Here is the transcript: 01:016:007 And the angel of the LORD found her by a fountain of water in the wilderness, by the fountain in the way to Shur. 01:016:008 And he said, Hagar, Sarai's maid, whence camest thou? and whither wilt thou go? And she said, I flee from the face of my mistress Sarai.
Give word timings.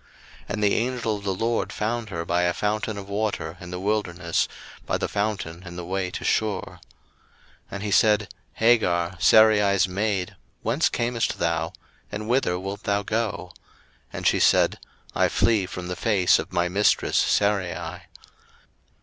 01:016:007 0.00 0.08
And 0.54 0.64
the 0.64 0.74
angel 0.76 1.16
of 1.18 1.24
the 1.24 1.34
LORD 1.34 1.72
found 1.74 2.08
her 2.08 2.24
by 2.24 2.44
a 2.44 2.54
fountain 2.54 2.96
of 2.96 3.10
water 3.10 3.58
in 3.60 3.70
the 3.70 3.78
wilderness, 3.78 4.48
by 4.86 4.96
the 4.96 5.10
fountain 5.10 5.62
in 5.66 5.76
the 5.76 5.84
way 5.84 6.10
to 6.10 6.24
Shur. 6.24 6.62
01:016:008 6.80 6.80
And 7.72 7.82
he 7.82 7.90
said, 7.90 8.28
Hagar, 8.54 9.16
Sarai's 9.18 9.86
maid, 9.86 10.36
whence 10.62 10.88
camest 10.88 11.38
thou? 11.38 11.74
and 12.10 12.26
whither 12.26 12.58
wilt 12.58 12.84
thou 12.84 13.02
go? 13.02 13.52
And 14.10 14.26
she 14.26 14.40
said, 14.40 14.78
I 15.14 15.28
flee 15.28 15.66
from 15.66 15.88
the 15.88 15.96
face 15.96 16.38
of 16.38 16.50
my 16.50 16.66
mistress 16.70 17.18
Sarai. 17.18 18.04